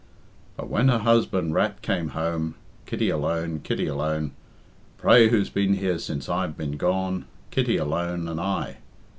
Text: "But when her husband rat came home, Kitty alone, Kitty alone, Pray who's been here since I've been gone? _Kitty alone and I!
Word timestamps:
"But 0.57 0.67
when 0.67 0.87
her 0.87 0.97
husband 0.97 1.53
rat 1.53 1.83
came 1.83 2.07
home, 2.17 2.55
Kitty 2.87 3.11
alone, 3.11 3.59
Kitty 3.63 3.85
alone, 3.85 4.31
Pray 4.97 5.27
who's 5.29 5.51
been 5.51 5.75
here 5.75 5.99
since 5.99 6.27
I've 6.27 6.57
been 6.57 6.75
gone? 6.75 7.25
_Kitty 7.51 7.79
alone 7.79 8.27
and 8.27 8.39
I! 8.41 8.77